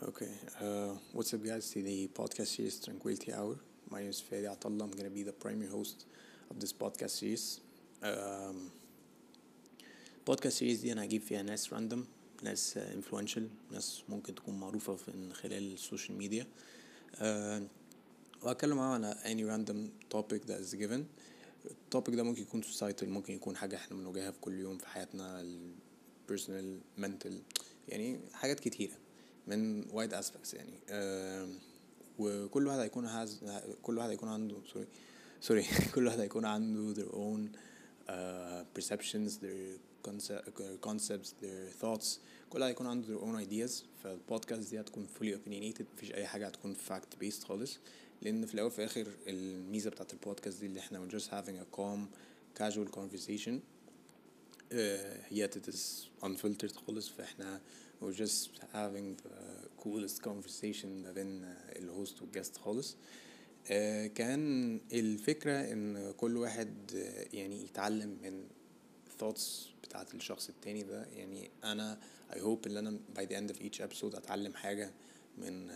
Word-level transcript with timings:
Okay, 0.00 0.28
uh, 0.60 0.94
what's 1.12 1.34
up, 1.34 1.42
guys? 1.44 1.70
To 1.72 1.82
the 1.82 2.08
podcast 2.14 2.46
series 2.56 2.78
Tranquility 2.78 3.32
Hour. 3.34 3.56
My 3.90 4.00
name 4.00 4.10
is 4.10 4.22
Fadi 4.22 4.46
Atallah. 4.46 4.82
I'm 4.84 4.92
gonna 4.92 5.10
be 5.10 5.24
the 5.24 5.32
primary 5.32 5.68
host 5.68 6.06
of 6.50 6.60
this 6.60 6.72
podcast 6.72 7.10
series. 7.10 7.60
Um, 8.02 8.70
podcast 10.24 10.52
series 10.52 10.80
دي 10.82 10.92
أنا 10.92 11.04
هجيب 11.04 11.22
فيها 11.22 11.42
ناس 11.42 11.72
random 11.72 12.06
ناس 12.42 12.76
influential 12.76 13.48
ناس 13.72 14.02
ممكن 14.08 14.34
تكون 14.34 14.60
معروفة 14.60 14.96
من 15.14 15.32
خلال 15.32 15.72
ال 15.72 15.79
social 15.79 16.18
media 16.18 16.46
uh, 17.14 17.62
وهتكلم 18.42 18.76
معاهم 18.76 19.04
على 19.04 19.14
any 19.24 19.42
random 19.50 19.76
topic 20.16 20.46
that 20.46 20.60
is 20.60 20.74
given 20.74 21.00
ال 21.70 21.77
topic 21.77 22.14
ده 22.14 22.22
ممكن 22.22 22.42
يكون 22.42 22.62
societal 22.62 23.04
ممكن 23.04 23.34
يكون 23.34 23.56
حاجة 23.56 23.76
إحنا 23.76 23.96
بنواجهها 23.96 24.30
في 24.30 24.38
كل 24.40 24.58
يوم 24.60 24.78
في 24.78 24.88
حياتنا 24.88 25.44
personal 26.32 27.00
mental 27.02 27.32
يعني 27.88 28.20
حاجات 28.32 28.60
كتيرة 28.60 28.92
من 29.48 29.84
wide 29.84 30.12
aspects 30.24 30.54
يعني. 30.54 30.72
وكل 32.18 32.66
واحد 32.66 32.78
هيكون 32.78 33.08
has 33.08 33.28
كل 33.82 33.98
واحد 33.98 34.10
هيكون 34.10 34.28
عنده 34.28 34.56
sorry 34.72 34.86
sorry 35.40 35.64
كل 35.94 36.06
واحد 36.06 36.20
هيكون 36.20 36.44
عنده 36.44 36.94
their 36.94 37.08
own 37.12 37.56
uh, 38.08 38.12
perceptions 38.80 39.30
their 39.42 39.78
conce- 40.08 40.50
concepts 40.86 41.28
their 41.42 41.82
thoughts. 41.82 42.06
كل 42.50 42.60
واحد 42.60 42.68
هيكون 42.70 42.86
عنده 42.86 43.06
their 43.06 43.20
own 43.22 43.48
ideas. 43.48 43.72
فالبودكاست 44.04 44.70
دي 44.70 44.80
هتكون 44.80 45.06
fully 45.18 45.34
opinionated. 45.34 45.82
مفيش 45.94 46.12
أي 46.14 46.26
حاجة 46.26 46.46
هتكون 46.46 46.76
fact 46.88 47.24
based 47.24 47.44
خالص. 47.44 47.78
لأن 48.22 48.46
في 48.46 48.54
الأول 48.54 48.66
وفي 48.66 48.78
الآخر 48.78 49.06
الميزة 49.26 49.90
بتاعت 49.90 50.12
البودكاست 50.12 50.60
دي 50.60 50.66
اللي 50.66 50.80
إحنا 50.80 51.06
we're 51.08 51.12
just 51.12 51.26
having 51.26 51.58
a 51.62 51.76
calm 51.78 52.00
casual 52.62 52.96
conversation. 52.98 53.52
Yet 55.30 55.56
it 55.56 55.68
is 55.68 56.08
unfiltered 56.22 56.76
خالص 56.76 57.08
فإحنا 57.08 57.60
we're 58.02 58.18
just 58.18 58.50
having 58.72 59.16
the 59.24 59.82
coolest 59.82 60.22
conversation 60.22 60.86
ما 60.86 61.12
بين 61.12 61.42
uh, 61.42 61.76
الهوست 61.76 62.22
والجست 62.22 62.56
خالص. 62.56 62.92
uh, 62.92 63.70
كان 64.14 64.80
الفكرة 64.92 65.72
إن 65.72 66.12
كل 66.12 66.36
واحد 66.36 66.74
يعني 67.32 67.64
يتعلم 67.64 68.18
من 68.22 68.44
thoughts 69.20 69.68
بتاعت 69.82 70.14
الشخص 70.14 70.48
التاني 70.48 70.82
ده. 70.82 71.04
يعني 71.04 71.50
أنا 71.64 71.98
I 72.30 72.36
hope 72.36 72.66
إن 72.66 72.76
أنا 72.76 72.98
by 73.18 73.22
the 73.22 73.34
end 73.34 73.50
of 73.54 73.60
each 73.60 73.80
episode 73.80 74.14
أتعلم 74.16 74.54
حاجة 74.54 74.92
من 75.38 75.66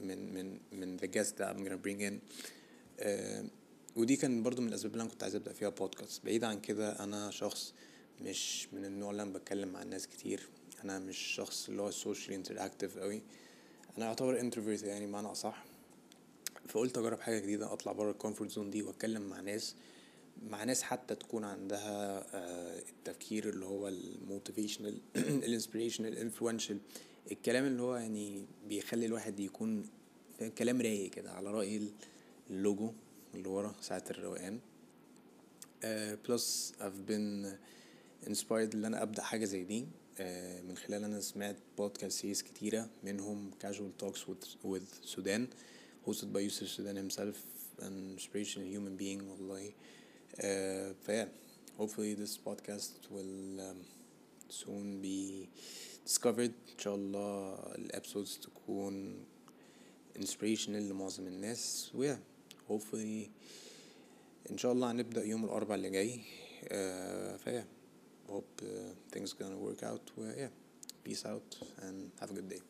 من 0.00 0.34
من 0.34 0.58
من 0.72 0.98
the 0.98 1.06
guest 1.06 1.36
that 1.38 1.48
I'm 1.48 1.64
gonna 1.64 1.86
bring 1.86 2.00
in. 2.00 2.14
ودي 3.96 4.16
كان 4.16 4.42
برضو 4.42 4.62
من 4.62 4.68
الأسباب 4.68 4.92
اللي 4.92 5.02
أنا 5.02 5.10
كنت 5.10 5.22
عايز 5.22 5.34
أبدأ 5.34 5.52
فيها 5.52 5.68
بودكاست 5.68 6.24
بعيد 6.24 6.44
عن 6.44 6.60
كده 6.60 7.04
أنا 7.04 7.30
شخص 7.30 7.74
مش 8.22 8.68
من 8.72 8.84
النوع 8.84 9.10
اللي 9.10 9.22
أنا 9.22 9.32
بتكلم 9.32 9.68
مع 9.68 9.82
الناس 9.82 10.06
كتير. 10.06 10.48
أنا 10.84 10.98
مش 10.98 11.18
شخص 11.18 11.68
اللي 11.68 11.82
هو 11.82 11.90
social 11.90 12.34
interactive 12.34 12.98
قوي. 12.98 13.22
أنا 13.98 14.06
اعتبر 14.06 14.40
introvert 14.40 14.82
يعني 14.82 15.06
معنى 15.06 15.26
أصح. 15.26 15.64
فقلت 16.68 16.98
أجرب 16.98 17.20
حاجة 17.20 17.38
جديدة 17.38 17.72
أطلع 17.72 17.92
بره 17.92 18.10
ال 18.10 18.15
comfort 18.15 18.50
zone 18.50 18.70
دي 18.70 18.82
وأتكلم 18.82 19.22
مع 19.22 19.40
ناس 19.40 19.74
مع 20.50 20.64
ناس 20.64 20.82
حتى 20.82 21.14
تكون 21.14 21.44
عندها 21.44 22.26
آه، 22.34 22.78
التفكير 22.78 23.48
اللي 23.48 23.64
هو 23.64 23.88
ال 23.88 23.97
motivational 23.97 25.00
ال 25.16 25.23
inspirational 25.23 26.12
ال 26.12 26.17
influential 26.17 26.78
الكلام 27.32 27.64
اللي 27.64 27.82
هو 27.82 27.96
يعني 27.96 28.46
بيخلي 28.68 29.06
الواحد 29.06 29.40
يكون 29.40 29.86
كلام 30.58 30.80
رايق 30.80 31.10
كده 31.10 31.32
على 31.32 31.50
رأي 31.50 31.92
اللوجو 32.50 32.92
اللي 33.34 33.48
ورا 33.48 33.74
ساعة 33.80 34.04
الروقان. 34.10 34.60
plus 36.28 36.72
I've 36.80 37.10
been 37.10 37.46
inspired 38.26 38.74
ان 38.74 38.84
أنا 38.84 39.02
ابدا 39.02 39.22
حاجة 39.22 39.44
زي 39.44 39.64
دي 39.64 39.86
آه، 40.18 40.60
من 40.60 40.76
خلال 40.76 41.04
أنا 41.04 41.20
سمعت 41.20 41.56
podcast 41.78 42.20
series 42.20 42.42
كتيره 42.42 42.90
منهم 43.02 43.50
casual 43.64 44.02
talks 44.04 44.18
with, 44.28 44.64
with 44.64 45.06
Sudan 45.14 45.48
hosted 46.06 46.32
by 46.32 46.40
Yusuf 46.40 46.68
Sudan 46.68 46.96
himself 46.96 47.36
an 47.82 48.16
inspirational 48.16 48.68
human 48.68 48.96
being 48.96 49.22
والله 49.22 49.70
uh, 49.70 51.06
ف 51.06 51.10
yeah 51.10 51.28
hopefully 51.78 52.14
this 52.14 52.38
podcast 52.38 53.10
will 53.10 53.60
um, 53.60 53.76
soon 54.48 55.00
be 55.02 55.48
discovered 56.06 56.52
ان 56.72 56.78
شاء 56.78 56.94
الله 56.94 57.54
الابسودز 57.78 58.38
تكون 58.42 59.24
inspirational 60.18 60.68
لمعظم 60.70 61.26
الناس 61.26 61.90
ويا 61.94 62.20
hopefully 62.70 63.28
ان 64.50 64.58
شاء 64.58 64.72
الله 64.72 64.90
هنبدأ 64.90 65.24
يوم 65.24 65.44
الاربعاء 65.44 65.76
اللي 65.78 65.90
جاي 65.90 66.14
uh, 66.14 67.40
فيا 67.44 67.66
hope 68.28 68.60
uh, 68.62 68.94
things 69.10 69.32
gonna 69.32 69.56
work 69.56 69.82
out. 69.82 70.10
Well, 70.16 70.32
yeah 70.36 70.48
peace 71.04 71.26
out 71.26 71.56
and 71.82 72.10
have 72.18 72.30
a 72.30 72.34
good 72.34 72.48
day 72.48 72.60